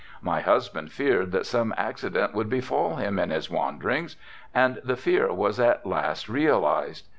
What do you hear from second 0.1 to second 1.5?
My husband feared that